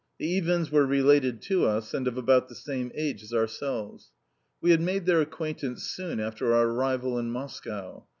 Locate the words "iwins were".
0.41-0.83